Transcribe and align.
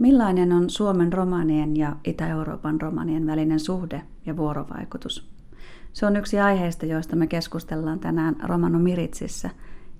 Millainen 0.00 0.52
on 0.52 0.70
Suomen 0.70 1.12
romanien 1.12 1.76
ja 1.76 1.96
Itä-Euroopan 2.04 2.80
romanien 2.80 3.26
välinen 3.26 3.60
suhde 3.60 4.02
ja 4.26 4.36
vuorovaikutus? 4.36 5.30
Se 5.92 6.06
on 6.06 6.16
yksi 6.16 6.40
aiheista, 6.40 6.86
joista 6.86 7.16
me 7.16 7.26
keskustellaan 7.26 8.00
tänään 8.00 8.36
Romano 8.42 8.78
Miritsissä. 8.78 9.50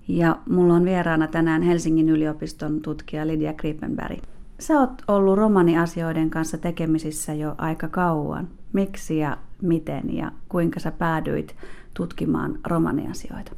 Ja 0.09 0.39
mulla 0.51 0.75
on 0.75 0.85
vieraana 0.85 1.27
tänään 1.27 1.63
Helsingin 1.63 2.09
yliopiston 2.09 2.81
tutkija 2.81 3.27
Lydia 3.27 3.53
Grippenberg. 3.53 4.19
Sä 4.59 4.81
oot 4.81 5.03
ollut 5.09 5.39
romaniasioiden 5.39 6.31
kanssa 6.31 6.59
tekemisissä 6.59 7.35
jo 7.35 7.55
aika 7.59 7.89
kauan. 7.89 8.49
Miksi 8.73 9.19
ja 9.19 9.37
miten 9.63 10.17
ja 10.17 10.33
kuinka 10.49 10.81
sä 10.81 10.91
päädyit 10.91 11.57
tutkimaan 11.95 12.59
romaniasioita? 12.67 13.53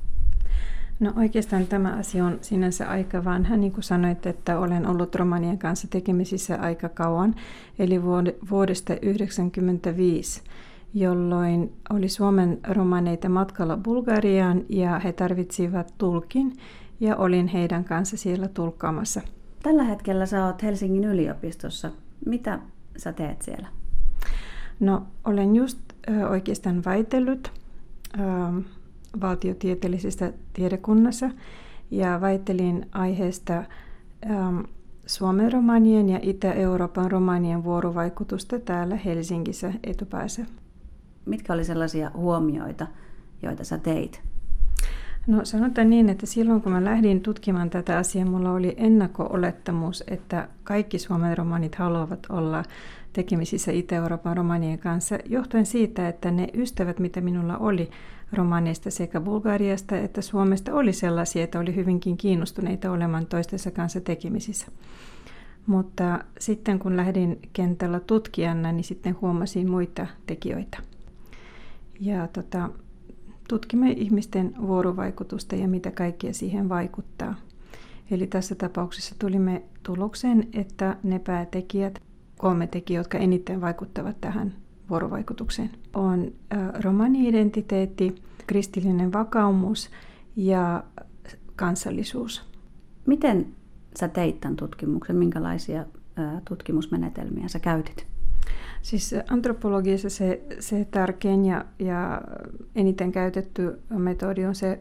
No 1.02 1.12
oikeastaan 1.16 1.66
tämä 1.66 1.96
asia 1.98 2.24
on 2.24 2.38
sinänsä 2.40 2.88
aika 2.88 3.24
vanha, 3.24 3.56
niin 3.56 3.72
kuin 3.72 3.84
sanoit, 3.84 4.26
että 4.26 4.58
olen 4.58 4.86
ollut 4.86 5.14
romanien 5.14 5.58
kanssa 5.58 5.88
tekemisissä 5.88 6.58
aika 6.60 6.88
kauan, 6.88 7.34
eli 7.78 8.02
vuodesta 8.50 8.92
1995, 8.92 10.42
jolloin 10.94 11.72
oli 11.90 12.08
Suomen 12.08 12.58
romaneita 12.68 13.28
matkalla 13.28 13.76
Bulgariaan 13.76 14.62
ja 14.68 14.98
he 14.98 15.12
tarvitsivat 15.12 15.94
tulkin 15.98 16.52
ja 17.00 17.16
olin 17.16 17.48
heidän 17.48 17.84
kanssa 17.84 18.16
siellä 18.16 18.48
tulkkaamassa. 18.48 19.20
Tällä 19.62 19.84
hetkellä 19.84 20.26
sä 20.26 20.46
oot 20.46 20.62
Helsingin 20.62 21.04
yliopistossa. 21.04 21.90
Mitä 22.26 22.58
sä 22.96 23.12
teet 23.12 23.42
siellä? 23.42 23.68
No 24.80 25.02
olen 25.24 25.56
just 25.56 25.78
oikeastaan 26.30 26.84
väitellyt 26.84 27.52
valtiotieteellisessä 29.20 30.32
tiedekunnassa 30.52 31.30
ja 31.90 32.20
väittelin 32.20 32.86
aiheesta 32.92 33.64
ähm, 34.30 34.60
Suomen 35.06 35.52
romanien 35.52 36.08
ja 36.08 36.18
Itä-Euroopan 36.22 37.10
romanien 37.10 37.64
vuorovaikutusta 37.64 38.58
täällä 38.58 38.96
Helsingissä 38.96 39.72
etupäässä. 39.84 40.46
Mitkä 41.26 41.52
oli 41.52 41.64
sellaisia 41.64 42.10
huomioita, 42.14 42.86
joita 43.42 43.64
sä 43.64 43.78
teit? 43.78 44.22
No 45.26 45.44
sanotaan 45.44 45.90
niin, 45.90 46.08
että 46.08 46.26
silloin 46.26 46.62
kun 46.62 46.72
mä 46.72 46.84
lähdin 46.84 47.20
tutkimaan 47.20 47.70
tätä 47.70 47.98
asiaa, 47.98 48.26
mulla 48.26 48.52
oli 48.52 48.74
ennakko-olettamus, 48.76 50.04
että 50.06 50.48
kaikki 50.64 50.98
Suomen 50.98 51.38
romanit 51.38 51.74
haluavat 51.74 52.26
olla 52.28 52.62
tekemisissä 53.12 53.72
Itä-Euroopan 53.72 54.36
romanien 54.36 54.78
kanssa, 54.78 55.18
johtuen 55.26 55.66
siitä, 55.66 56.08
että 56.08 56.30
ne 56.30 56.48
ystävät, 56.54 56.98
mitä 56.98 57.20
minulla 57.20 57.58
oli 57.58 57.90
romaneista 58.32 58.90
sekä 58.90 59.20
Bulgariasta 59.20 59.96
että 59.96 60.22
Suomesta, 60.22 60.74
oli 60.74 60.92
sellaisia, 60.92 61.44
että 61.44 61.58
oli 61.58 61.74
hyvinkin 61.74 62.16
kiinnostuneita 62.16 62.90
olemaan 62.90 63.26
toistensa 63.26 63.70
kanssa 63.70 64.00
tekemisissä. 64.00 64.66
Mutta 65.66 66.24
sitten 66.38 66.78
kun 66.78 66.96
lähdin 66.96 67.38
kentällä 67.52 68.00
tutkijana, 68.00 68.72
niin 68.72 68.84
sitten 68.84 69.16
huomasin 69.20 69.70
muita 69.70 70.06
tekijöitä. 70.26 70.78
Ja 72.00 72.28
tota, 72.28 72.68
tutkimme 73.48 73.90
ihmisten 73.90 74.54
vuorovaikutusta 74.62 75.56
ja 75.56 75.68
mitä 75.68 75.90
kaikkea 75.90 76.32
siihen 76.32 76.68
vaikuttaa. 76.68 77.34
Eli 78.10 78.26
tässä 78.26 78.54
tapauksessa 78.54 79.14
tulimme 79.18 79.62
tulokseen, 79.82 80.48
että 80.52 80.96
ne 81.02 81.18
päätekijät, 81.18 82.02
kolme 82.42 82.66
tekijää, 82.66 83.00
jotka 83.00 83.18
eniten 83.18 83.60
vaikuttavat 83.60 84.20
tähän 84.20 84.54
vuorovaikutukseen, 84.90 85.70
on 85.94 86.32
romani-identiteetti, 86.84 88.14
kristillinen 88.46 89.12
vakaumus 89.12 89.90
ja 90.36 90.84
kansallisuus. 91.56 92.44
Miten 93.06 93.46
sä 94.00 94.08
teit 94.08 94.40
tämän 94.40 94.56
tutkimuksen? 94.56 95.16
Minkälaisia 95.16 95.86
tutkimusmenetelmiä 96.48 97.48
sä 97.48 97.58
käytit? 97.58 98.06
Siis 98.82 99.14
antropologiassa 99.30 100.10
se, 100.10 100.42
se 100.60 100.86
tärkein 100.90 101.44
ja, 101.44 101.64
ja 101.78 102.22
eniten 102.74 103.12
käytetty 103.12 103.80
metodi 103.90 104.44
on 104.44 104.54
se 104.54 104.80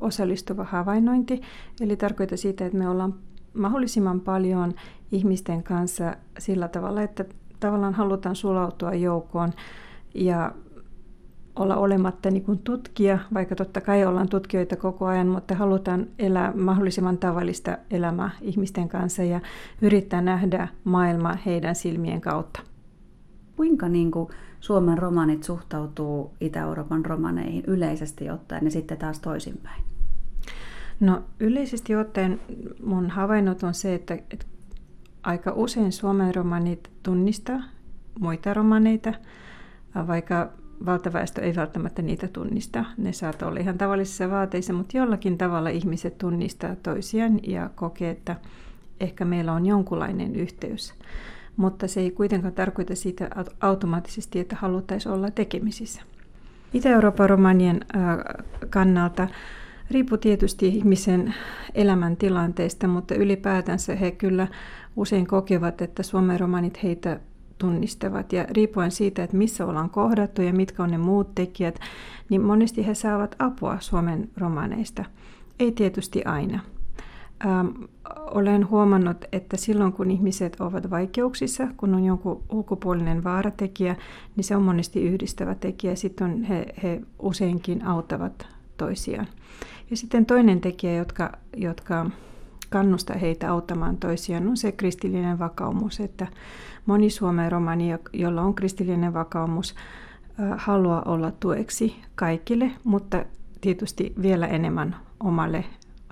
osallistuva 0.00 0.64
havainnointi. 0.64 1.40
Eli 1.80 1.96
tarkoittaa 1.96 2.36
sitä, 2.36 2.66
että 2.66 2.78
me 2.78 2.88
ollaan 2.88 3.14
mahdollisimman 3.54 4.20
paljon 4.20 4.74
ihmisten 5.12 5.62
kanssa 5.62 6.16
sillä 6.38 6.68
tavalla, 6.68 7.02
että 7.02 7.24
tavallaan 7.60 7.94
halutaan 7.94 8.36
sulautua 8.36 8.94
joukkoon 8.94 9.52
ja 10.14 10.52
olla 11.56 11.76
olematta 11.76 12.30
niin 12.30 12.44
kuin 12.44 12.58
tutkija, 12.58 13.18
vaikka 13.34 13.54
totta 13.54 13.80
kai 13.80 14.04
ollaan 14.06 14.28
tutkijoita 14.28 14.76
koko 14.76 15.06
ajan, 15.06 15.26
mutta 15.26 15.54
halutaan 15.54 16.06
elää 16.18 16.52
mahdollisimman 16.56 17.18
tavallista 17.18 17.78
elämää 17.90 18.30
ihmisten 18.40 18.88
kanssa 18.88 19.22
ja 19.22 19.40
yrittää 19.82 20.20
nähdä 20.20 20.68
maailma 20.84 21.36
heidän 21.46 21.74
silmien 21.74 22.20
kautta. 22.20 22.60
Kuinka 23.56 23.88
niin 23.88 24.10
kuin 24.10 24.28
Suomen 24.60 24.98
romanit 24.98 25.42
suhtautuu 25.42 26.34
Itä-Euroopan 26.40 27.04
romaneihin 27.04 27.64
yleisesti 27.66 28.30
ottaen 28.30 28.64
ja 28.64 28.70
sitten 28.70 28.98
taas 28.98 29.20
toisinpäin? 29.20 29.91
No 31.02 31.22
yleisesti 31.40 31.96
ottaen 31.96 32.40
mun 32.84 33.10
havainnot 33.10 33.62
on 33.62 33.74
se, 33.74 33.94
että, 33.94 34.14
että 34.14 34.46
aika 35.22 35.52
usein 35.52 35.92
Suomen 35.92 36.34
romanit 36.34 36.90
tunnistaa 37.02 37.62
muita 38.20 38.54
romaneita, 38.54 39.14
vaikka 40.06 40.52
valtaväestö 40.86 41.42
ei 41.42 41.56
välttämättä 41.56 42.02
niitä 42.02 42.28
tunnista. 42.28 42.84
Ne 42.96 43.12
saattaa 43.12 43.48
olla 43.48 43.60
ihan 43.60 43.78
tavallisissa 43.78 44.30
vaateissa, 44.30 44.72
mutta 44.72 44.96
jollakin 44.96 45.38
tavalla 45.38 45.68
ihmiset 45.68 46.18
tunnistaa 46.18 46.76
toisiaan 46.82 47.40
ja 47.42 47.70
kokee, 47.74 48.10
että 48.10 48.36
ehkä 49.00 49.24
meillä 49.24 49.52
on 49.52 49.66
jonkunlainen 49.66 50.36
yhteys 50.36 50.94
mutta 51.56 51.88
se 51.88 52.00
ei 52.00 52.10
kuitenkaan 52.10 52.54
tarkoita 52.54 52.94
sitä 52.94 53.30
automaattisesti, 53.60 54.40
että 54.40 54.56
haluttaisiin 54.56 55.12
olla 55.12 55.30
tekemisissä. 55.30 56.02
Itä-Euroopan 56.72 57.30
romanien 57.30 57.80
kannalta 58.70 59.28
riippuu 59.92 60.18
tietysti 60.18 60.68
ihmisen 60.68 61.34
elämäntilanteesta, 61.74 62.88
mutta 62.88 63.14
ylipäätänsä 63.14 63.94
he 63.94 64.10
kyllä 64.10 64.48
usein 64.96 65.26
kokevat, 65.26 65.82
että 65.82 66.02
Suomen 66.02 66.40
romanit 66.40 66.82
heitä 66.82 67.20
tunnistavat. 67.58 68.32
Ja 68.32 68.46
riippuen 68.50 68.90
siitä, 68.90 69.24
että 69.24 69.36
missä 69.36 69.66
ollaan 69.66 69.90
kohdattu 69.90 70.42
ja 70.42 70.52
mitkä 70.52 70.82
on 70.82 70.90
ne 70.90 70.98
muut 70.98 71.34
tekijät, 71.34 71.80
niin 72.28 72.40
monesti 72.40 72.86
he 72.86 72.94
saavat 72.94 73.36
apua 73.38 73.76
Suomen 73.80 74.30
romaneista. 74.36 75.04
Ei 75.58 75.72
tietysti 75.72 76.24
aina. 76.24 76.60
Ähm, 77.46 77.66
olen 78.30 78.70
huomannut, 78.70 79.24
että 79.32 79.56
silloin 79.56 79.92
kun 79.92 80.10
ihmiset 80.10 80.60
ovat 80.60 80.90
vaikeuksissa, 80.90 81.68
kun 81.76 81.94
on 81.94 82.04
jonkun 82.04 82.42
ulkopuolinen 82.50 83.24
vaaratekijä, 83.24 83.96
niin 84.36 84.44
se 84.44 84.56
on 84.56 84.62
monesti 84.62 85.02
yhdistävä 85.02 85.54
tekijä. 85.54 85.94
Sitten 85.94 86.42
he, 86.42 86.66
he 86.82 87.00
useinkin 87.18 87.84
auttavat 87.86 88.46
toisiaan. 88.82 89.26
Ja 89.90 89.96
sitten 89.96 90.26
toinen 90.26 90.60
tekijä, 90.60 90.94
jotka, 90.94 91.32
jotka 91.56 92.10
kannustaa 92.70 93.18
heitä 93.18 93.50
auttamaan 93.50 93.96
toisiaan, 93.96 94.48
on 94.48 94.56
se 94.56 94.72
kristillinen 94.72 95.38
vakaumus, 95.38 96.00
että 96.00 96.26
moni 96.86 97.10
Suomen 97.10 97.52
romani, 97.52 97.88
jolla 98.12 98.42
on 98.42 98.54
kristillinen 98.54 99.14
vakaumus, 99.14 99.74
haluaa 100.56 101.02
olla 101.04 101.30
tueksi 101.30 101.96
kaikille, 102.14 102.70
mutta 102.84 103.24
tietysti 103.60 104.12
vielä 104.22 104.46
enemmän 104.46 104.96
omalle 105.20 105.64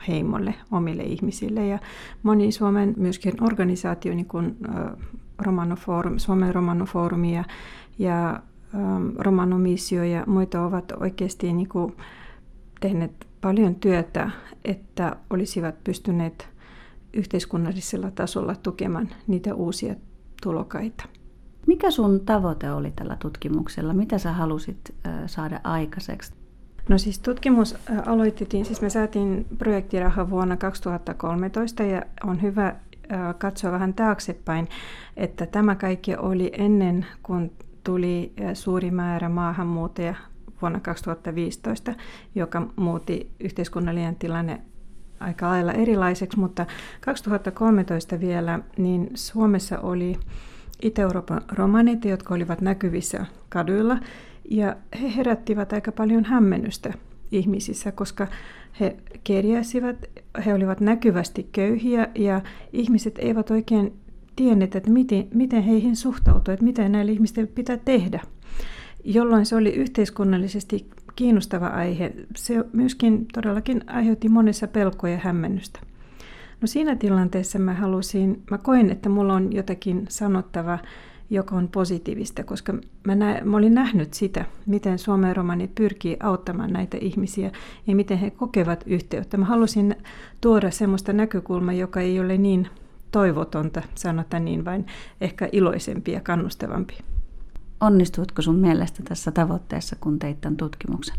heimolle, 0.09 0.55
omille 0.71 1.03
ihmisille. 1.03 1.67
Ja 1.67 1.79
moni 2.23 2.53
Suomen 2.53 2.95
myöskin 2.97 3.45
organisaatio, 3.45 4.15
niin 4.15 4.27
kuin 4.27 4.57
Romanoforum, 5.39 6.19
Suomen 6.19 6.55
Romanofoorumi 6.55 7.35
ja, 7.35 7.45
ja 7.99 8.41
Romanomissio 9.19 10.05
ja 10.05 10.25
muita 10.27 10.63
ovat 10.63 10.93
oikeasti 11.01 11.53
niin 11.53 11.69
kuin 11.69 11.97
tehneet 12.81 13.27
paljon 13.41 13.75
työtä, 13.75 14.31
että 14.65 15.17
olisivat 15.31 15.85
pystyneet 15.85 16.49
yhteiskunnallisella 17.15 18.11
tasolla 18.11 18.57
tukemaan 18.57 19.09
niitä 19.27 19.55
uusia 19.55 19.95
tulokaita. 20.43 21.05
Mikä 21.67 21.91
sun 21.91 22.21
tavoite 22.21 22.73
oli 22.73 22.93
tällä 22.97 23.17
tutkimuksella? 23.17 23.95
Mitä 23.95 24.19
sä 24.19 24.33
halusit 24.33 24.95
saada 25.27 25.61
aikaiseksi? 25.65 26.33
No 26.89 26.99
siis 26.99 27.19
tutkimus 27.19 27.77
aloitettiin, 28.07 28.65
siis 28.65 28.83
me 28.83 28.91
saatiin 28.91 29.47
projektiraha 29.59 30.31
vuonna 30.31 30.57
2013 30.57 31.83
ja 31.83 32.03
on 32.25 32.43
hyvä 32.43 32.77
katsoa 33.39 33.73
vähän 33.73 33.95
taaksepäin, 33.95 34.69
että 35.17 35.47
tämä 35.47 35.75
kaikki 35.75 36.17
oli 36.17 36.51
ennen 36.53 37.07
kuin 37.23 37.53
tuli 37.85 38.33
suuri 38.55 38.91
määrä 38.91 39.29
maahanmuuttajia 39.29 40.15
vuonna 40.63 40.81
2015, 40.81 41.95
joka 42.35 42.67
muutti 42.77 43.31
yhteiskunnallinen 43.41 44.17
tilanne 44.17 44.61
aika 45.21 45.49
lailla 45.49 45.73
erilaiseksi, 45.73 46.39
mutta 46.39 46.67
2013 47.01 48.21
vielä, 48.21 48.61
niin 48.79 49.11
Suomessa 49.15 49.79
oli 49.79 50.17
Itä-Euroopan 50.83 51.41
romanit, 51.53 52.05
jotka 52.05 52.35
olivat 52.35 52.61
näkyvissä 52.61 53.27
kaduilla, 53.49 53.99
ja 54.51 54.77
he 55.01 55.17
herättivät 55.17 55.73
aika 55.73 55.93
paljon 55.93 56.25
hämmennystä 56.25 56.93
ihmisissä, 57.33 57.93
koska 57.93 58.27
he 58.81 58.97
kerjäsivät, 59.25 60.07
he 60.47 60.55
olivat 60.55 60.81
näkyvästi 60.81 61.49
köyhiä 61.53 62.09
ja 62.15 62.41
ihmiset 62.73 63.19
eivät 63.19 63.51
oikein 63.51 63.93
tienneet, 64.37 64.77
että 64.77 64.91
miten, 64.91 65.29
miten 65.35 65.63
heihin 65.63 65.97
suhtautuu, 65.97 66.55
että 66.55 66.65
mitä 66.65 66.89
näille 66.89 67.13
ihmisten 67.13 67.49
pitää 67.49 67.77
tehdä. 67.77 68.21
Jolloin 69.05 69.47
se 69.47 69.57
oli 69.57 69.71
yhteiskunnallisesti 69.71 70.91
kiinnostava 71.17 71.67
aihe. 71.67 72.13
Se 72.37 72.65
myöskin 72.73 73.27
todellakin 73.33 73.85
aiheutti 73.87 74.29
monessa 74.29 74.67
pelkoja 74.67 75.13
ja 75.13 75.21
hämmennystä. 75.25 75.81
No 76.61 76.67
siinä 76.67 76.97
tilanteessa 76.97 77.59
mä 77.59 77.75
halusin, 77.75 78.43
mä 78.51 78.59
koin, 78.59 78.91
että 78.91 79.09
mulla 79.09 79.35
on 79.35 79.53
jotakin 79.53 80.07
sanottava, 80.09 80.79
joka 81.31 81.57
on 81.57 81.69
positiivista, 81.69 82.45
koska 82.45 82.75
mä, 83.05 83.15
nä, 83.15 83.41
mä 83.45 83.57
olin 83.57 83.75
nähnyt 83.75 84.15
sitä, 84.15 84.45
miten 84.67 84.99
Suomen 84.99 85.37
romanit 85.37 85.75
pyrkii 85.75 86.17
auttamaan 86.21 86.73
näitä 86.73 86.99
ihmisiä 87.01 87.51
ja 87.87 87.97
miten 87.97 88.19
he 88.19 88.31
kokevat 88.31 88.85
yhteyttä. 88.87 89.37
Mä 89.37 89.45
halusin 89.45 89.97
tuoda 90.41 90.71
semmoista 90.71 91.13
näkökulmaa, 91.13 91.75
joka 91.75 92.01
ei 92.01 92.21
ole 92.21 92.39
niin 92.39 92.69
toivotonta, 93.11 93.83
sanotaan 93.95 94.45
niin, 94.45 94.65
vain 94.65 94.87
ehkä 95.21 95.49
iloisempi 95.53 96.13
ja 96.13 96.21
kannustavampi. 96.21 96.95
Onnistuitko 97.81 98.43
sun 98.43 98.57
mielestä 98.57 99.03
tässä 99.09 99.31
tavoitteessa, 99.31 99.97
kun 100.01 100.19
teit 100.19 100.41
tämän 100.41 100.57
tutkimuksen? 100.57 101.17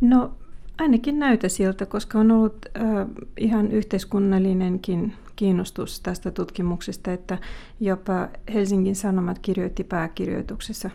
No 0.00 0.30
ainakin 0.78 1.18
näytä 1.18 1.48
siltä, 1.48 1.86
koska 1.86 2.18
on 2.18 2.30
ollut 2.30 2.66
äh, 2.76 3.06
ihan 3.36 3.72
yhteiskunnallinenkin 3.72 5.12
kiinnostus 5.36 6.00
tästä 6.00 6.30
tutkimuksesta, 6.30 7.12
että 7.12 7.38
jopa 7.80 8.28
Helsingin 8.54 8.96
Sanomat 8.96 9.38
kirjoitti 9.38 9.84
pääkirjoituksessa 9.84 10.90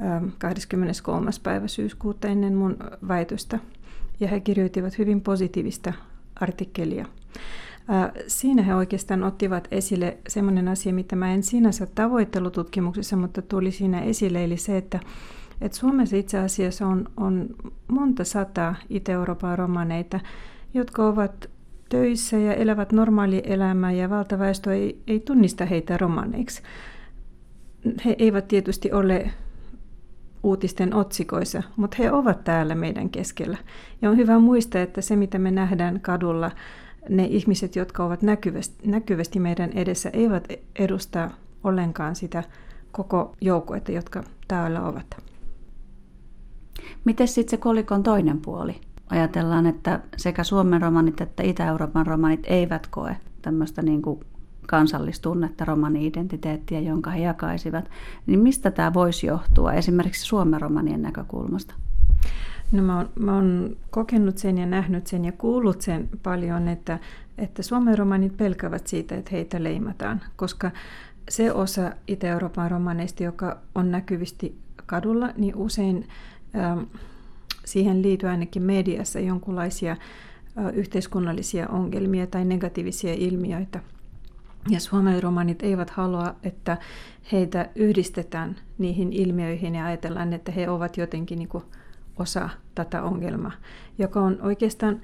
äh, 0.00 0.22
23. 0.38 1.30
päivä 1.42 1.68
syyskuuta 1.68 2.28
ennen 2.28 2.54
mun 2.54 2.76
väitöstä. 3.08 3.58
Ja 4.20 4.28
he 4.28 4.40
kirjoittivat 4.40 4.98
hyvin 4.98 5.20
positiivista 5.20 5.92
artikkelia. 6.40 7.06
Siinä 8.26 8.62
he 8.62 8.74
oikeastaan 8.74 9.24
ottivat 9.24 9.68
esille 9.70 10.18
sellainen 10.28 10.68
asia, 10.68 10.92
mitä 10.92 11.16
mä 11.16 11.34
en 11.34 11.42
sinänsä 11.42 11.86
tavoitellut 11.94 12.52
tutkimuksessa, 12.52 13.16
mutta 13.16 13.42
tuli 13.42 13.70
siinä 13.70 14.00
esille, 14.00 14.44
eli 14.44 14.56
se, 14.56 14.76
että 14.76 15.00
et 15.60 15.72
Suomessa 15.72 16.16
itse 16.16 16.38
asiassa 16.38 16.86
on, 16.86 17.08
on 17.16 17.46
monta 17.88 18.24
sataa 18.24 18.74
Itä-Euroopan 18.88 19.58
romaneita, 19.58 20.20
jotka 20.74 21.06
ovat 21.06 21.50
töissä 21.88 22.38
ja 22.38 22.54
elävät 22.54 22.92
normaali 22.92 23.42
elämää 23.44 23.92
ja 23.92 24.10
valtaväestö 24.10 24.74
ei, 24.74 25.02
ei 25.06 25.20
tunnista 25.20 25.64
heitä 25.64 25.96
romaneiksi. 25.96 26.62
He 28.04 28.16
eivät 28.18 28.48
tietysti 28.48 28.92
ole 28.92 29.30
uutisten 30.42 30.94
otsikoissa, 30.94 31.62
mutta 31.76 31.96
he 31.98 32.12
ovat 32.12 32.44
täällä 32.44 32.74
meidän 32.74 33.10
keskellä. 33.10 33.58
Ja 34.02 34.10
on 34.10 34.16
hyvä 34.16 34.38
muistaa, 34.38 34.82
että 34.82 35.00
se 35.00 35.16
mitä 35.16 35.38
me 35.38 35.50
nähdään 35.50 36.00
kadulla, 36.00 36.50
ne 37.08 37.24
ihmiset, 37.24 37.76
jotka 37.76 38.04
ovat 38.04 38.22
näkyvästi, 38.22 38.88
näkyvästi 38.88 39.40
meidän 39.40 39.70
edessä, 39.70 40.10
eivät 40.12 40.48
edusta 40.78 41.30
ollenkaan 41.64 42.16
sitä 42.16 42.42
koko 42.92 43.36
joukkuetta, 43.40 43.92
jotka 43.92 44.24
täällä 44.48 44.82
ovat. 44.82 45.16
Miten 47.04 47.28
sitten 47.28 47.50
se 47.50 47.56
kolikon 47.56 48.02
toinen 48.02 48.40
puoli? 48.40 48.80
Ajatellaan, 49.10 49.66
että 49.66 50.00
sekä 50.16 50.44
Suomen 50.44 50.82
romanit 50.82 51.20
että 51.20 51.42
Itä-Euroopan 51.42 52.06
romanit 52.06 52.40
eivät 52.44 52.86
koe 52.86 53.16
tämmöistä 53.42 53.82
niin 53.82 54.02
kansallistunnetta, 54.66 55.64
romani-identiteettiä, 55.64 56.80
jonka 56.80 57.10
he 57.10 57.20
jakaisivat. 57.20 57.90
Niin 58.26 58.40
mistä 58.40 58.70
tämä 58.70 58.94
voisi 58.94 59.26
johtua 59.26 59.72
esimerkiksi 59.72 60.24
Suomen 60.24 60.60
romanien 60.60 61.02
näkökulmasta? 61.02 61.74
No 62.72 62.82
mä 62.82 62.96
oon, 62.96 63.08
mä 63.18 63.34
oon 63.34 63.76
kokenut 63.90 64.38
sen 64.38 64.58
ja 64.58 64.66
nähnyt 64.66 65.06
sen 65.06 65.24
ja 65.24 65.32
kuullut 65.32 65.80
sen 65.80 66.08
paljon, 66.22 66.68
että, 66.68 66.98
että 67.38 67.62
Suomen 67.62 67.98
romanit 67.98 68.36
pelkävät 68.36 68.86
siitä, 68.86 69.14
että 69.14 69.30
heitä 69.32 69.62
leimataan, 69.62 70.20
koska 70.36 70.70
se 71.28 71.52
osa 71.52 71.92
Itä-Euroopan 72.06 72.70
romaneista, 72.70 73.22
joka 73.22 73.58
on 73.74 73.90
näkyvisti 73.90 74.58
kadulla, 74.86 75.30
niin 75.36 75.56
usein 75.56 76.08
Ähm, 76.56 76.80
siihen 77.64 78.02
liittyy 78.02 78.28
ainakin 78.28 78.62
mediassa 78.62 79.20
jonkinlaisia 79.20 79.92
äh, 79.92 79.98
yhteiskunnallisia 80.74 81.68
ongelmia 81.68 82.26
tai 82.26 82.44
negatiivisia 82.44 83.14
ilmiöitä. 83.14 83.80
Ja 84.70 84.80
suomen 84.80 85.22
romanit 85.22 85.62
eivät 85.62 85.90
halua, 85.90 86.34
että 86.42 86.76
heitä 87.32 87.68
yhdistetään 87.74 88.56
niihin 88.78 89.12
ilmiöihin 89.12 89.74
ja 89.74 89.86
ajatellaan, 89.86 90.32
että 90.32 90.52
he 90.52 90.70
ovat 90.70 90.96
jotenkin 90.96 91.38
niin 91.38 91.48
kuin 91.48 91.64
osa 92.16 92.48
tätä 92.74 93.02
ongelmaa, 93.02 93.52
joka 93.98 94.20
on 94.20 94.38
oikeastaan, 94.42 95.00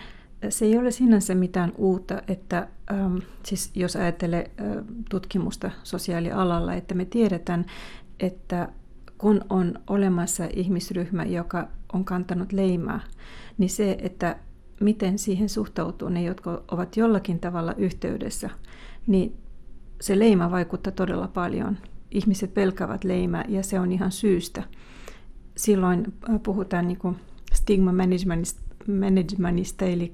se 0.49 0.65
ei 0.65 0.79
ole 0.79 0.91
sinänsä 0.91 1.35
mitään 1.35 1.73
uutta, 1.77 2.23
että 2.29 2.69
ähm, 2.93 3.17
siis 3.43 3.71
jos 3.75 3.97
ajattelee 3.97 4.51
äh, 4.61 4.85
tutkimusta 5.11 5.71
sosiaalialalla, 5.83 6.75
että 6.75 6.95
me 6.95 7.05
tiedetään, 7.05 7.67
että 8.21 8.69
kun 9.19 9.41
on 9.51 9.75
olemassa 9.87 10.49
ihmisryhmä, 10.57 11.25
joka 11.25 11.69
on 11.93 12.05
kantanut 12.05 12.53
leimaa, 12.53 13.01
niin 13.59 13.71
se, 13.71 13.97
että 14.01 14.37
miten 14.81 15.19
siihen 15.19 15.49
suhtautuu 15.49 16.09
ne, 16.09 16.23
jotka 16.23 16.63
ovat 16.71 16.97
jollakin 16.97 17.41
tavalla 17.41 17.75
yhteydessä, 17.75 18.51
niin 19.07 19.37
se 20.01 20.19
leima 20.19 20.51
vaikuttaa 20.51 20.93
todella 20.93 21.29
paljon. 21.29 21.79
Ihmiset 22.11 22.55
pelkävät 22.55 23.05
leimaa 23.05 23.45
ja 23.49 23.63
se 23.63 23.81
on 23.81 23.93
ihan 23.93 24.13
syystä. 24.13 24.63
Silloin 25.61 26.13
äh, 26.31 26.41
puhutaan 26.43 26.89
niin 26.89 26.99
kuin 26.99 27.17
stigma 27.53 27.93
managementista, 27.93 28.61
managementista 29.01 29.85
eli, 29.85 30.13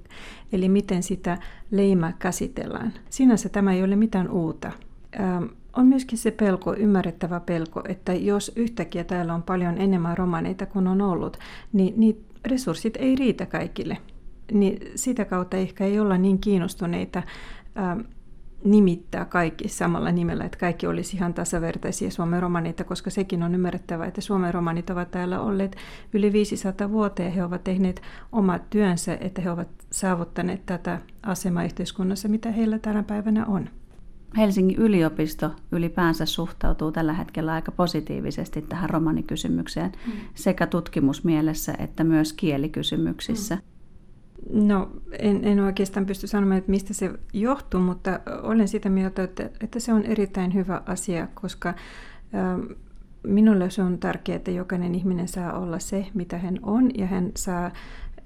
eli 0.53 0.69
miten 0.69 1.03
sitä 1.03 1.39
leimaa 1.71 2.13
käsitellään. 2.19 2.93
Sinänsä 3.11 3.49
tämä 3.49 3.73
ei 3.73 3.85
ole 3.85 3.97
mitään 3.97 4.31
uutta. 4.31 4.73
Ähm, 5.21 5.45
on 5.77 5.87
myöskin 5.87 6.19
se 6.19 6.31
pelko, 6.31 6.75
ymmärrettävä 6.75 7.41
pelko, 7.41 7.83
että 7.89 8.15
jos 8.15 8.53
yhtäkkiä 8.57 9.05
täällä 9.05 9.35
on 9.35 9.43
paljon 9.43 9.79
enemmän 9.79 10.19
romaneita 10.19 10.67
kuin 10.67 10.87
on 10.87 11.01
ollut, 11.01 11.37
niin, 11.73 11.95
niin 11.97 12.25
resurssit 12.45 12.97
ei 12.97 13.17
riitä 13.17 13.47
kaikille. 13.47 13.99
Niin 14.53 14.79
sitä 14.95 15.25
kautta 15.25 15.57
ehkä 15.57 15.85
ei 15.85 16.01
olla 16.01 16.19
niin 16.19 16.39
kiinnostuneita 16.39 17.23
ää, 17.75 17.97
nimittää 18.67 19.25
kaikki 19.25 19.69
samalla 19.69 20.13
nimellä, 20.13 20.45
että 20.45 20.59
kaikki 20.59 20.87
olisi 20.87 21.17
ihan 21.17 21.35
tasavertaisia 21.35 22.11
Suomen 22.11 22.43
romaneita, 22.43 22.85
koska 22.85 23.11
sekin 23.11 23.43
on 23.43 23.55
ymmärrettävä, 23.55 24.07
että 24.07 24.21
Suomen 24.21 24.55
romanit 24.55 24.91
ovat 24.91 25.11
täällä 25.11 25.41
olleet 25.41 25.77
yli 26.13 26.33
500 26.33 26.91
vuotta 26.91 27.23
ja 27.23 27.31
he 27.31 27.45
ovat 27.45 27.65
tehneet 27.65 28.03
omat 28.33 28.71
työnsä, 28.71 29.19
että 29.21 29.43
he 29.43 29.51
ovat 29.51 29.69
saavuttaneet 29.91 30.67
tätä 30.67 30.99
asemaa 31.23 31.65
yhteiskunnassa, 31.65 32.29
mitä 32.29 32.51
heillä 32.51 32.79
tänä 32.79 33.03
päivänä 33.03 33.47
on. 33.47 33.69
Helsingin 34.37 34.77
yliopisto 34.79 35.51
ylipäänsä 35.73 36.27
suhtautuu 36.27 36.93
tällä 36.93 37.13
hetkellä 37.13 37.53
aika 37.53 37.73
positiivisesti 37.73 38.63
tähän 38.63 38.91
romanikysymykseen 38.91 39.93
mm. 40.07 40.13
sekä 40.35 40.67
tutkimusmielessä 40.67 41.75
että 41.79 42.05
myös 42.05 42.33
kielikysymyksissä. 42.33 43.55
Mm. 43.55 43.76
No, 44.51 44.91
en, 45.19 45.45
en 45.45 45.61
oikeastaan 45.61 46.07
pysty 46.07 46.27
sanomaan, 46.27 46.59
että 46.59 46.71
mistä 46.71 46.95
se 46.95 47.11
johtuu, 47.33 47.81
mutta 47.81 48.21
olen 48.43 48.69
sitä 48.69 48.89
mieltä, 48.89 49.23
että, 49.23 49.51
että 49.61 49.81
se 49.81 49.93
on 49.93 50.05
erittäin 50.05 50.55
hyvä 50.55 50.83
asia, 50.87 51.29
koska 51.35 51.75
ähm, 52.35 52.61
minulle 53.23 53.71
se 53.71 53.83
on 53.83 53.99
tärkeää, 53.99 54.37
että 54.37 54.51
jokainen 54.51 54.95
ihminen 54.95 55.29
saa 55.29 55.59
olla 55.59 55.79
se, 55.79 56.07
mitä 56.15 56.39
hän 56.39 56.59
on, 56.63 56.91
ja 56.99 57.07
hän 57.07 57.33
saa 57.37 57.71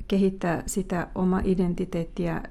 kehittää 0.09 0.63
sitä 0.67 1.09
oma 1.15 1.41
identiteettiä 1.45 2.43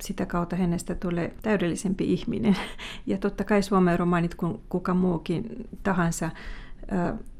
sitä 0.00 0.26
kautta 0.26 0.56
hänestä 0.56 0.94
tulee 0.94 1.34
täydellisempi 1.42 2.12
ihminen. 2.12 2.56
Ja 3.06 3.18
totta 3.18 3.44
kai 3.44 3.62
Suomen 3.62 3.98
romaanit, 3.98 4.34
kun 4.34 4.60
kuka 4.68 4.94
muukin 4.94 5.68
tahansa 5.82 6.30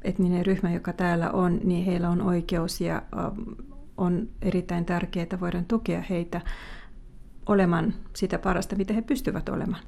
etninen 0.02 0.46
ryhmä, 0.46 0.72
joka 0.72 0.92
täällä 0.92 1.30
on, 1.30 1.60
niin 1.64 1.84
heillä 1.84 2.10
on 2.10 2.22
oikeus 2.22 2.80
ja 2.80 3.02
on 4.00 4.28
erittäin 4.42 4.84
tärkeää, 4.84 5.22
että 5.22 5.40
voidaan 5.40 5.64
tukea 5.64 6.02
heitä 6.10 6.40
olemaan 7.46 7.94
sitä 8.16 8.38
parasta, 8.38 8.76
mitä 8.76 8.94
he 8.94 9.02
pystyvät 9.02 9.48
olemaan. 9.48 9.82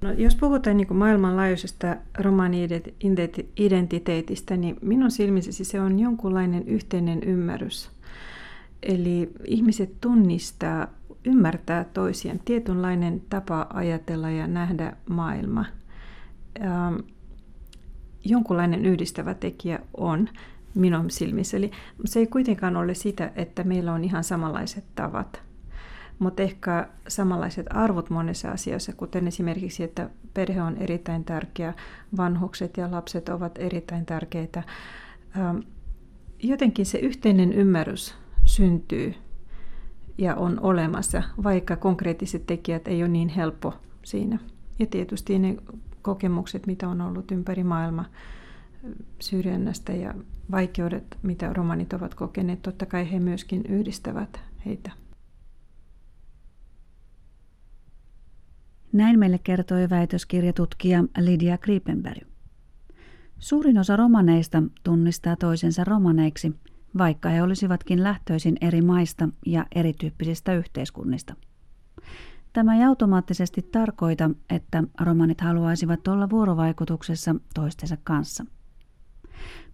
No, 0.00 0.12
jos 0.12 0.36
puhutaan 0.36 0.76
niin 0.76 0.96
maailmanlaajuisesta 0.96 1.96
romaani-identiteetistä, 2.18 4.56
niin 4.56 4.76
minun 4.82 5.10
silmissäsi 5.10 5.64
se 5.64 5.80
on 5.80 5.98
jonkunlainen 5.98 6.68
yhteinen 6.68 7.22
ymmärrys. 7.22 7.90
Eli 8.82 9.30
ihmiset 9.44 10.00
tunnistaa 10.00 10.88
ymmärtää 11.24 11.84
toisiaan, 11.84 12.40
tietynlainen 12.44 13.22
tapa 13.30 13.66
ajatella 13.72 14.30
ja 14.30 14.46
nähdä 14.46 14.96
maailma. 15.08 15.64
Ähm, 16.60 16.96
jonkunlainen 18.24 18.86
yhdistävä 18.86 19.34
tekijä 19.34 19.78
on 19.96 20.28
minun 20.74 21.10
silmissä. 21.10 21.56
Eli 21.56 21.70
se 22.04 22.20
ei 22.20 22.26
kuitenkaan 22.26 22.76
ole 22.76 22.94
sitä, 22.94 23.32
että 23.36 23.64
meillä 23.64 23.92
on 23.92 24.04
ihan 24.04 24.24
samanlaiset 24.24 24.84
tavat, 24.94 25.42
mutta 26.18 26.42
ehkä 26.42 26.88
samanlaiset 27.08 27.66
arvot 27.70 28.10
monessa 28.10 28.50
asiassa, 28.50 28.92
kuten 28.92 29.28
esimerkiksi, 29.28 29.82
että 29.82 30.10
perhe 30.34 30.62
on 30.62 30.76
erittäin 30.76 31.24
tärkeä, 31.24 31.74
vanhukset 32.16 32.76
ja 32.76 32.90
lapset 32.90 33.28
ovat 33.28 33.58
erittäin 33.58 34.06
tärkeitä. 34.06 34.62
Ähm, 35.38 35.58
jotenkin 36.42 36.86
se 36.86 36.98
yhteinen 36.98 37.52
ymmärrys 37.52 38.14
syntyy 38.44 39.14
ja 40.18 40.34
on 40.34 40.60
olemassa, 40.60 41.22
vaikka 41.42 41.76
konkreettiset 41.76 42.46
tekijät 42.46 42.88
ei 42.88 43.02
ole 43.02 43.08
niin 43.08 43.28
helppo 43.28 43.74
siinä. 44.02 44.38
Ja 44.78 44.86
tietysti 44.86 45.38
ne 45.38 45.56
kokemukset, 46.02 46.66
mitä 46.66 46.88
on 46.88 47.00
ollut 47.00 47.30
ympäri 47.30 47.64
maailmaa 47.64 48.04
syrjännästä 49.18 49.92
ja 49.92 50.14
vaikeudet, 50.50 51.18
mitä 51.22 51.52
romanit 51.52 51.92
ovat 51.92 52.14
kokeneet, 52.14 52.62
totta 52.62 52.86
kai 52.86 53.12
he 53.12 53.20
myöskin 53.20 53.66
yhdistävät 53.66 54.40
heitä. 54.66 54.90
Näin 58.92 59.18
meille 59.18 59.38
kertoi 59.38 59.90
väitöskirjatutkija 59.90 61.04
Lydia 61.18 61.58
Kriepenberg. 61.58 62.22
Suurin 63.38 63.78
osa 63.78 63.96
romaneista 63.96 64.62
tunnistaa 64.82 65.36
toisensa 65.36 65.84
romaneiksi, 65.84 66.52
vaikka 66.98 67.28
he 67.28 67.42
olisivatkin 67.42 68.02
lähtöisin 68.02 68.56
eri 68.60 68.82
maista 68.82 69.28
ja 69.46 69.66
erityyppisistä 69.74 70.54
yhteiskunnista. 70.54 71.34
Tämä 72.52 72.76
ei 72.76 72.84
automaattisesti 72.84 73.62
tarkoita, 73.62 74.30
että 74.50 74.84
romanit 75.00 75.40
haluaisivat 75.40 76.08
olla 76.08 76.30
vuorovaikutuksessa 76.30 77.34
toistensa 77.54 77.96
kanssa. 78.04 78.44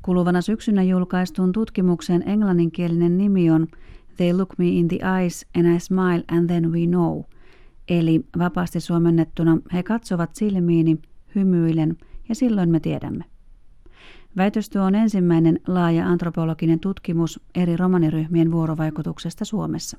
Kuluvana 0.07 0.41
syksynä 0.41 0.83
julkaistun 0.83 1.53
tutkimuksen 1.53 2.29
englanninkielinen 2.29 3.19
nimi 3.19 3.51
on 3.51 3.67
They 4.17 4.33
look 4.33 4.55
me 4.59 4.69
in 4.69 4.89
the 4.89 4.99
eyes 5.19 5.47
and 5.59 5.77
I 5.77 5.81
smile 5.81 6.25
and 6.29 6.47
then 6.47 6.73
we 6.73 6.87
know. 6.87 7.23
Eli 7.89 8.21
vapaasti 8.39 8.81
suomennettuna 8.81 9.59
he 9.73 9.83
katsovat 9.83 10.35
silmiini, 10.35 10.99
hymyilen 11.35 11.97
ja 12.29 12.35
silloin 12.35 12.69
me 12.69 12.81
tiedämme. 12.81 13.25
Väitöstyö 14.37 14.83
on 14.83 14.95
ensimmäinen 14.95 15.61
laaja 15.67 16.07
antropologinen 16.07 16.81
tutkimus 16.81 17.41
eri 17.55 17.77
romaniryhmien 17.77 18.53
vuorovaikutuksesta 18.53 19.45
Suomessa. 19.45 19.97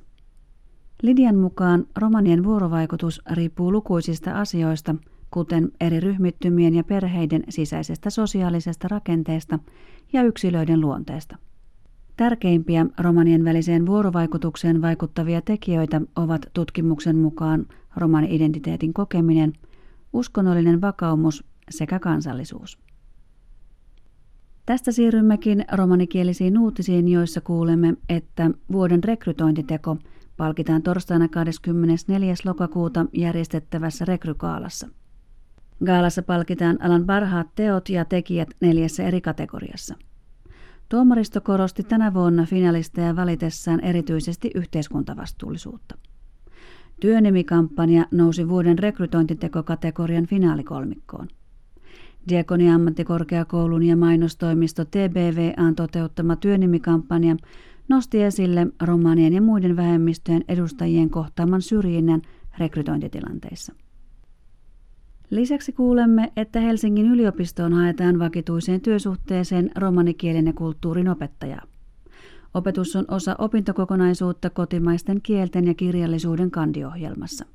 Lidian 1.01 1.35
mukaan 1.35 1.85
romanien 1.95 2.43
vuorovaikutus 2.43 3.21
riippuu 3.31 3.71
lukuisista 3.71 4.39
asioista, 4.39 4.95
kuten 5.31 5.71
eri 5.81 5.99
ryhmittymien 5.99 6.75
ja 6.75 6.83
perheiden 6.83 7.43
sisäisestä 7.49 8.09
sosiaalisesta 8.09 8.87
rakenteesta 8.87 9.59
ja 10.13 10.23
yksilöiden 10.23 10.81
luonteesta. 10.81 11.37
Tärkeimpiä 12.17 12.85
romanien 12.99 13.45
väliseen 13.45 13.85
vuorovaikutukseen 13.85 14.81
vaikuttavia 14.81 15.41
tekijöitä 15.41 16.01
ovat 16.15 16.41
tutkimuksen 16.53 17.17
mukaan 17.17 17.65
romani-identiteetin 17.97 18.93
kokeminen, 18.93 19.53
uskonnollinen 20.13 20.81
vakaumus 20.81 21.43
sekä 21.69 21.99
kansallisuus. 21.99 22.79
Tästä 24.65 24.91
siirrymmekin 24.91 25.65
romanikielisiin 25.71 26.57
uutisiin, 26.57 27.07
joissa 27.07 27.41
kuulemme, 27.41 27.93
että 28.09 28.51
vuoden 28.71 29.03
rekrytointiteko 29.03 29.97
palkitaan 30.37 30.81
torstaina 30.81 31.27
24. 31.27 32.33
lokakuuta 32.45 33.05
järjestettävässä 33.13 34.05
rekrykaalassa. 34.05 34.87
Gaalassa 35.85 36.21
palkitaan 36.21 36.77
alan 36.81 37.05
parhaat 37.05 37.47
teot 37.55 37.89
ja 37.89 38.05
tekijät 38.05 38.49
neljässä 38.61 39.03
eri 39.03 39.21
kategoriassa. 39.21 39.95
Tuomaristo 40.89 41.41
korosti 41.41 41.83
tänä 41.83 42.13
vuonna 42.13 42.45
finalisteja 42.45 43.15
valitessaan 43.15 43.79
erityisesti 43.79 44.51
yhteiskuntavastuullisuutta. 44.55 45.97
Työnimikampanja 46.99 48.05
nousi 48.11 48.49
vuoden 48.49 48.79
rekrytointitekokategorian 48.79 50.25
finaalikolmikkoon. 50.25 51.27
Diakonia 52.29 52.75
ammattikorkeakoulun 52.75 53.83
ja 53.83 53.95
mainostoimisto 53.95 54.85
TBVAn 54.85 55.75
toteuttama 55.75 56.35
työnimikampanja 56.35 57.35
nosti 57.89 58.23
esille 58.23 58.67
romanien 58.81 59.33
ja 59.33 59.41
muiden 59.41 59.75
vähemmistöjen 59.75 60.43
edustajien 60.47 61.09
kohtaaman 61.09 61.61
syrjinnän 61.61 62.21
rekrytointitilanteissa. 62.57 63.73
Lisäksi 65.29 65.71
kuulemme, 65.71 66.31
että 66.35 66.59
Helsingin 66.59 67.11
yliopistoon 67.11 67.73
haetaan 67.73 68.19
vakituiseen 68.19 68.81
työsuhteeseen 68.81 69.71
romanikielen 69.75 70.45
ja 70.45 70.53
kulttuurin 70.53 71.09
opettajaa. 71.09 71.63
Opetus 72.53 72.95
on 72.95 73.05
osa 73.07 73.35
opintokokonaisuutta 73.37 74.49
kotimaisten 74.49 75.21
kielten 75.21 75.67
ja 75.67 75.73
kirjallisuuden 75.73 76.51
kandiohjelmassa. 76.51 77.45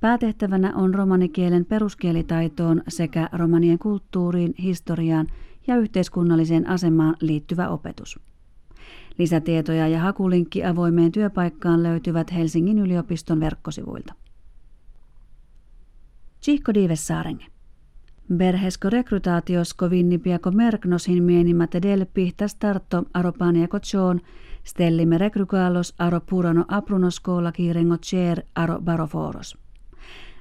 Päätehtävänä 0.00 0.72
on 0.74 0.94
romanikielen 0.94 1.64
peruskielitaitoon 1.64 2.82
sekä 2.88 3.28
romanien 3.32 3.78
kulttuuriin, 3.78 4.54
historiaan 4.62 5.26
ja 5.66 5.76
yhteiskunnalliseen 5.76 6.68
asemaan 6.68 7.16
liittyvä 7.20 7.68
opetus. 7.68 8.20
Lisätietoja 9.18 9.88
ja 9.88 10.00
hakulinkki 10.00 10.64
avoimeen 10.64 11.12
työpaikkaan 11.12 11.82
löytyvät 11.82 12.34
Helsingin 12.34 12.78
yliopiston 12.78 13.40
verkkosivuilta. 13.40 14.14
Tsihko 16.44 16.74
Diivessaarenge. 16.74 17.44
Berhesko 18.34 18.90
rekrutaatiosko 18.90 19.90
vinnipiako 19.90 20.50
merknosin 20.50 21.22
mienimätä 21.22 21.82
del 21.82 22.06
pihtä 22.14 22.48
starto 22.48 23.02
aropaniako 23.14 23.78
tjoon, 23.80 24.20
stellime 24.64 25.18
rekrykaalos 25.18 25.94
aro 25.98 26.20
purano 26.20 26.64
aprunoskoola 26.68 27.52
kiirengo 27.52 27.96
tjeer 28.10 28.42
aro 28.54 28.80
baroforos. 28.80 29.58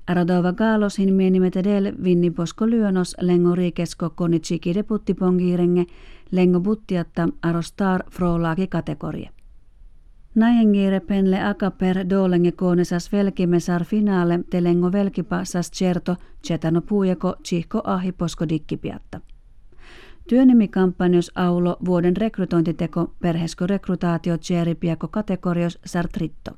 Arodova 0.07 0.53
gaalosin 0.53 1.13
mienimätä 1.13 1.63
del 1.63 1.93
vinniposko 2.03 2.69
lyönos 2.69 3.15
lengo 3.21 3.55
riikesko 3.55 4.09
konitsiki 4.09 4.75
deputtipongiirenge 4.75 5.85
lengo 6.31 6.59
buttiatta 6.59 7.27
aro 7.41 7.61
star 7.61 8.03
frolaaki 8.11 8.67
kategoria. 8.67 9.31
Näjengire 10.35 10.99
penle 10.99 11.43
akaper 11.43 12.09
dolenge 12.09 12.51
koonesas 12.51 13.11
velkimesar 13.11 13.83
finaale 13.83 14.39
telengo 14.49 14.91
velkipa 14.91 15.45
sas 15.45 15.71
certo 15.71 16.15
cetano 16.47 16.81
puujako 16.81 17.35
chihko 17.43 17.81
ahi 17.83 18.11
posko 18.11 18.49
dikkipiatta. 18.49 19.21
Työnimikampanjos 20.29 21.31
aulo 21.35 21.77
vuoden 21.85 22.17
rekrytointiteko 22.17 23.13
perhesko 23.21 23.67
rekrutaatio 23.67 24.37
piako 24.79 25.07
kategorios 25.07 25.79
sartritto. 25.85 26.51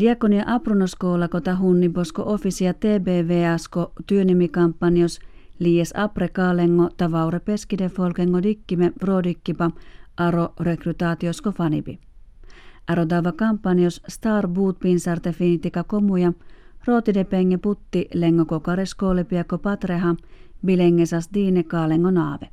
Diakonia 0.00 0.44
aprunoskoola 0.46 1.28
kota 1.28 1.56
hunniposko 1.56 2.22
ofisia 2.26 2.74
TBVAsko 2.74 3.92
työnimikampanjos 4.06 5.20
lies 5.58 5.92
apre 5.96 6.28
kaalengo 6.28 6.90
tavaure 6.96 7.40
peskide 7.40 7.88
folkengo 7.88 8.42
dikkime 8.42 8.92
prodikkipa 9.00 9.70
aro 10.16 10.54
rekrutaatiosko 10.60 11.52
fanibi. 11.52 11.98
Arodava 12.90 13.32
kampanjos 13.32 14.02
Star 14.08 14.48
Boot 14.48 14.78
Pinsarte 14.80 15.32
finitika 15.32 15.84
komuja, 15.84 16.32
rootide 16.86 17.24
penge 17.24 17.58
putti 17.58 18.08
lengo 18.14 18.44
kokares 18.44 18.96
piako 19.28 19.58
patreha, 19.58 20.14
bilengesas 20.66 21.28
diine 21.34 21.62
kaalengo 21.62 22.10
naave. 22.10 22.50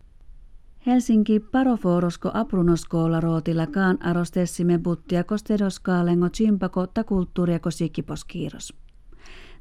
Helsinki 0.85 1.39
paroforosko 1.39 2.31
aprunoskoola 2.33 3.19
rootilakaan 3.19 3.97
arostessimme 4.01 4.77
buttia 4.77 5.23
kostedoskaalengo 5.23 6.29
chimpako 6.29 6.87
ta 6.87 7.03
kulttuuriako 7.03 7.71
sikiposkiiros. 7.71 8.73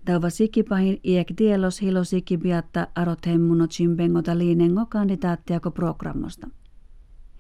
Tauva 0.05 0.31
sikipahin 0.31 1.01
iek 1.05 1.33
dielos 1.39 1.83
hilo 1.83 2.05
sikibiatta 2.05 2.87
arot 2.95 3.27
hemmuno 3.27 3.67
chimpengota 3.67 4.39
liinengo 4.39 4.87
kandidaattiako 4.87 5.71
programmosta. 5.71 6.49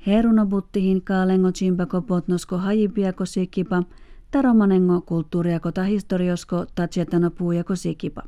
Heruno 0.06 0.46
buttihin 0.46 1.02
kaalengo 1.02 1.52
chimpako 1.52 2.02
potnosko 2.02 2.58
hajipiako 2.58 3.26
sikipa, 3.26 3.82
taromanengo 4.30 5.00
kulttuuriako 5.00 5.72
ta 5.72 5.82
historiosko 5.82 6.66
tatsietano 6.74 7.30
puujako 7.30 7.76
sikipa. 7.76 8.22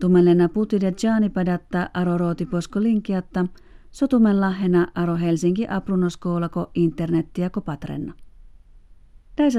Tumelena 0.00 0.48
putide 0.48 0.94
jaanipadatta 1.02 1.90
arorootiposko 1.94 2.82
linkiatta, 2.82 3.46
sotumen 3.90 4.40
lahena 4.40 4.86
aro 4.94 5.16
Helsinki 5.16 5.66
aprunoskoolako 5.68 6.70
internettiako 6.74 7.60
patrenna. 7.60 8.12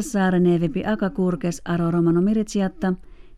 saare 0.01 0.39
nevipi 0.39 0.85
akakurkes 0.85 1.61
aro 1.65 1.91
romano 1.91 2.21
miritsiatta, 2.21 2.93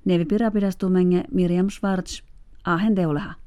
nevipi 0.05 0.37
rapidastumenge 0.37 1.23
Miriam 1.31 1.69
Schwarz, 1.69 2.21
ahen 2.63 2.95
teulaha. 2.95 3.44